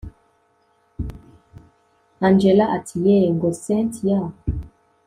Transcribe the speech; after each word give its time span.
angella 2.25 2.65
ati 2.75 2.95
yeeeh 3.05 3.29
ngo 3.35 3.49
cyntia 3.63 4.19